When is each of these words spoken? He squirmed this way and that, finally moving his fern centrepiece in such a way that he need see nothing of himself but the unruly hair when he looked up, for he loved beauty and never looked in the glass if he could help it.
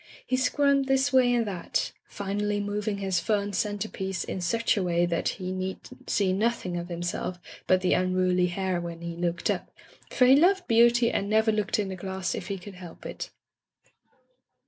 He 0.25 0.35
squirmed 0.35 0.85
this 0.85 1.13
way 1.13 1.31
and 1.31 1.45
that, 1.45 1.91
finally 2.07 2.59
moving 2.59 2.97
his 2.97 3.19
fern 3.19 3.53
centrepiece 3.53 4.23
in 4.23 4.41
such 4.41 4.75
a 4.75 4.81
way 4.81 5.05
that 5.05 5.29
he 5.37 5.51
need 5.51 5.77
see 6.07 6.33
nothing 6.33 6.75
of 6.75 6.87
himself 6.87 7.37
but 7.67 7.81
the 7.81 7.93
unruly 7.93 8.47
hair 8.47 8.81
when 8.81 9.01
he 9.01 9.15
looked 9.15 9.51
up, 9.51 9.69
for 10.09 10.25
he 10.25 10.35
loved 10.35 10.67
beauty 10.67 11.11
and 11.11 11.29
never 11.29 11.51
looked 11.51 11.77
in 11.77 11.89
the 11.89 11.95
glass 11.95 12.33
if 12.33 12.47
he 12.47 12.57
could 12.57 12.73
help 12.73 13.05
it. 13.05 13.29